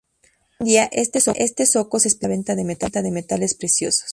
Hoy 0.57 0.57
en 0.57 0.65
día 0.65 0.89
este 0.95 1.67
zoco 1.67 1.99
se 1.99 2.07
especializa 2.07 2.53
en 2.53 2.57
la 2.57 2.65
venta 2.65 3.01
de 3.03 3.11
metales 3.11 3.53
preciosos. 3.53 4.09